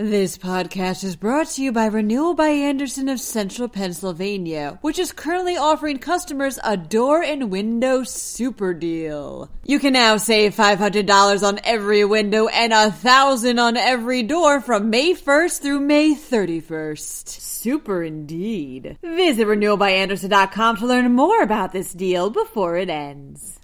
[0.00, 5.12] This podcast is brought to you by Renewal by Andersen of Central Pennsylvania, which is
[5.12, 9.50] currently offering customers a door and window super deal.
[9.62, 14.88] You can now save $500 on every window and a thousand on every door from
[14.88, 17.28] May 1st through May 31st.
[17.28, 18.96] Super indeed.
[19.02, 23.58] Visit renewalbyandersen.com to learn more about this deal before it ends.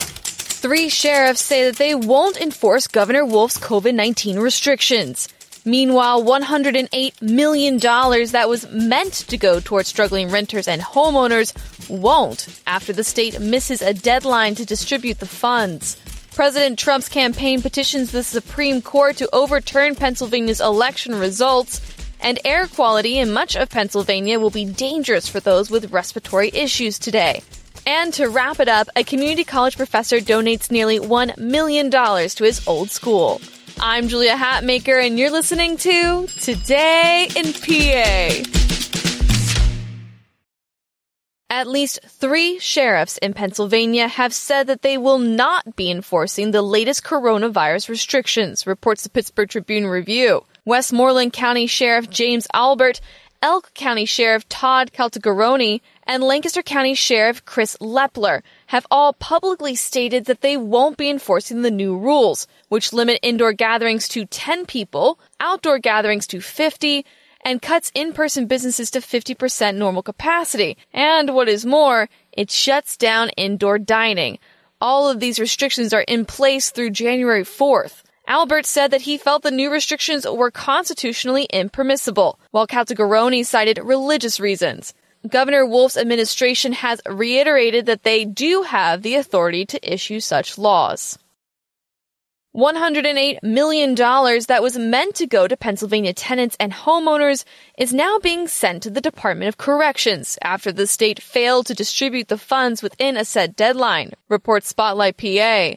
[0.00, 5.28] Three sheriffs say that they won't enforce Governor Wolf's COVID 19 restrictions.
[5.68, 11.52] Meanwhile, $108 million that was meant to go towards struggling renters and homeowners
[11.90, 15.98] won't after the state misses a deadline to distribute the funds.
[16.34, 21.82] President Trump's campaign petitions the Supreme Court to overturn Pennsylvania's election results,
[22.18, 26.98] and air quality in much of Pennsylvania will be dangerous for those with respiratory issues
[26.98, 27.42] today.
[27.86, 32.66] And to wrap it up, a community college professor donates nearly $1 million to his
[32.66, 33.42] old school.
[33.80, 38.42] I'm Julia Hatmaker, and you're listening to Today in PA.
[41.48, 46.60] At least three sheriffs in Pennsylvania have said that they will not be enforcing the
[46.60, 50.44] latest coronavirus restrictions, reports the Pittsburgh Tribune Review.
[50.64, 53.00] Westmoreland County Sheriff James Albert,
[53.40, 60.24] Elk County Sheriff Todd Caltagirone, and Lancaster County Sheriff Chris Leppler have all publicly stated
[60.24, 65.20] that they won't be enforcing the new rules, which limit indoor gatherings to 10 people,
[65.38, 67.04] outdoor gatherings to 50,
[67.44, 70.78] and cuts in-person businesses to 50% normal capacity.
[70.94, 74.38] And what is more, it shuts down indoor dining.
[74.80, 78.02] All of these restrictions are in place through January 4th.
[78.26, 84.40] Albert said that he felt the new restrictions were constitutionally impermissible, while Caltagirone cited religious
[84.40, 84.94] reasons.
[85.26, 91.18] Governor Wolf's administration has reiterated that they do have the authority to issue such laws.
[92.56, 97.44] $108 million that was meant to go to Pennsylvania tenants and homeowners
[97.76, 102.28] is now being sent to the Department of Corrections after the state failed to distribute
[102.28, 105.74] the funds within a set deadline, reports Spotlight PA.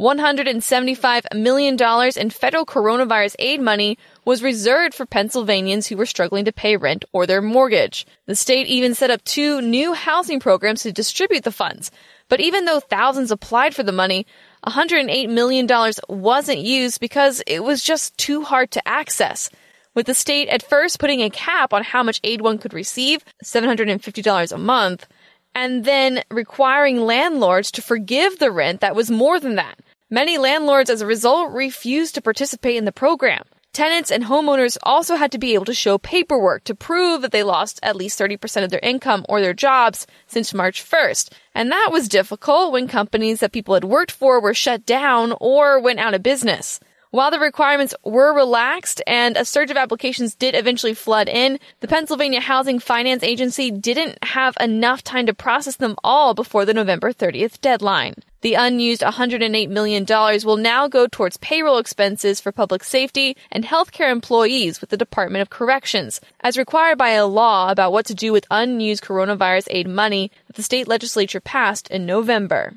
[0.00, 1.76] $175 million
[2.16, 7.04] in federal coronavirus aid money was reserved for Pennsylvanians who were struggling to pay rent
[7.12, 8.06] or their mortgage.
[8.24, 11.90] The state even set up two new housing programs to distribute the funds.
[12.30, 14.26] But even though thousands applied for the money,
[14.66, 15.68] $108 million
[16.08, 19.50] wasn't used because it was just too hard to access.
[19.94, 23.22] With the state at first putting a cap on how much aid one could receive,
[23.44, 25.06] $750 a month,
[25.54, 29.78] and then requiring landlords to forgive the rent that was more than that.
[30.12, 33.44] Many landlords, as a result, refused to participate in the program.
[33.72, 37.44] Tenants and homeowners also had to be able to show paperwork to prove that they
[37.44, 41.30] lost at least 30% of their income or their jobs since March 1st.
[41.54, 45.80] And that was difficult when companies that people had worked for were shut down or
[45.80, 46.80] went out of business.
[47.12, 51.88] While the requirements were relaxed and a surge of applications did eventually flood in, the
[51.88, 57.12] Pennsylvania Housing Finance Agency didn't have enough time to process them all before the November
[57.12, 58.14] 30th deadline.
[58.42, 64.12] The unused $108 million will now go towards payroll expenses for public safety and healthcare
[64.12, 68.32] employees with the Department of Corrections, as required by a law about what to do
[68.32, 72.74] with unused coronavirus aid money that the state legislature passed in November.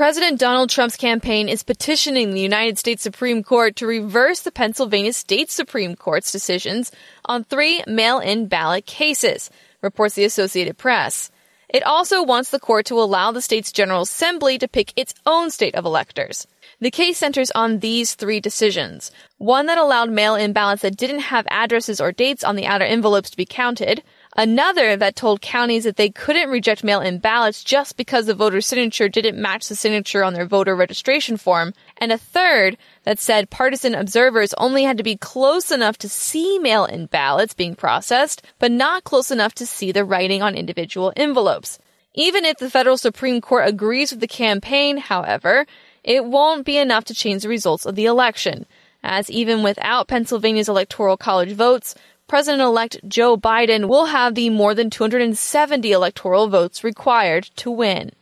[0.00, 5.12] President Donald Trump's campaign is petitioning the United States Supreme Court to reverse the Pennsylvania
[5.12, 6.90] State Supreme Court's decisions
[7.26, 9.50] on three mail-in ballot cases,
[9.82, 11.30] reports the Associated Press.
[11.68, 15.50] It also wants the court to allow the state's General Assembly to pick its own
[15.50, 16.46] state of electors.
[16.78, 19.10] The case centers on these three decisions.
[19.38, 23.30] One that allowed mail-in ballots that didn't have addresses or dates on the outer envelopes
[23.30, 24.02] to be counted,
[24.36, 29.08] Another that told counties that they couldn't reject mail-in ballots just because the voter's signature
[29.08, 31.74] didn't match the signature on their voter registration form.
[31.96, 36.60] And a third that said partisan observers only had to be close enough to see
[36.60, 41.80] mail-in ballots being processed, but not close enough to see the writing on individual envelopes.
[42.14, 45.66] Even if the federal Supreme Court agrees with the campaign, however,
[46.04, 48.66] it won't be enough to change the results of the election,
[49.02, 51.94] as even without Pennsylvania's electoral college votes,
[52.26, 58.12] President elect Joe Biden will have the more than 270 electoral votes required to win.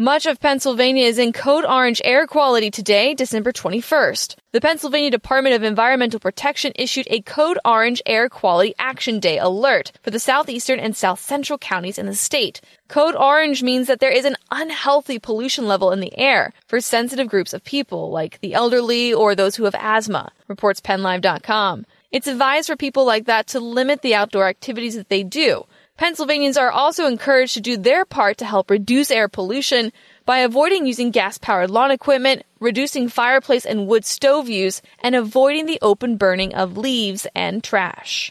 [0.00, 4.36] Much of Pennsylvania is in code orange air quality today, December 21st.
[4.52, 9.90] The Pennsylvania Department of Environmental Protection issued a code orange air quality action day alert
[10.04, 12.60] for the southeastern and south central counties in the state.
[12.86, 17.26] Code orange means that there is an unhealthy pollution level in the air for sensitive
[17.26, 21.84] groups of people, like the elderly or those who have asthma, reports PennLive.com.
[22.12, 25.66] It's advised for people like that to limit the outdoor activities that they do.
[25.98, 29.92] Pennsylvanians are also encouraged to do their part to help reduce air pollution
[30.24, 35.66] by avoiding using gas powered lawn equipment, reducing fireplace and wood stove use, and avoiding
[35.66, 38.30] the open burning of leaves and trash.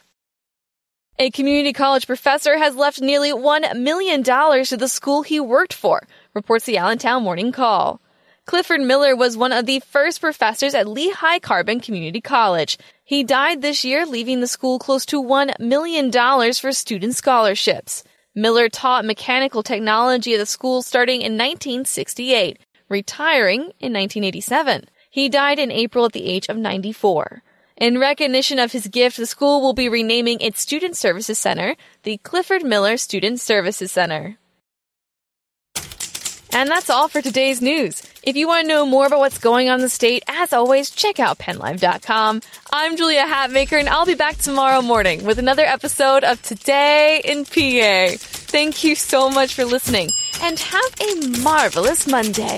[1.19, 6.07] A community college professor has left nearly $1 million to the school he worked for,
[6.33, 7.99] reports the Allentown Morning Call.
[8.45, 12.77] Clifford Miller was one of the first professors at Lehigh Carbon Community College.
[13.07, 18.03] He died this year, leaving the school close to $1 million for student scholarships.
[18.35, 22.59] Miller taught mechanical technology at the school starting in 1968,
[22.89, 24.89] retiring in 1987.
[25.09, 27.43] He died in April at the age of 94.
[27.77, 32.17] In recognition of his gift, the school will be renaming its Student Services Center the
[32.17, 34.37] Clifford Miller Student Services Center.
[36.57, 38.01] And that's all for today's news.
[38.23, 40.89] If you want to know more about what's going on in the state, as always,
[40.89, 42.41] check out PennLive.com.
[42.73, 47.45] I'm Julia Hatmaker, and I'll be back tomorrow morning with another episode of Today in
[47.45, 48.17] PA.
[48.17, 50.09] Thank you so much for listening,
[50.41, 52.57] and have a marvelous Monday.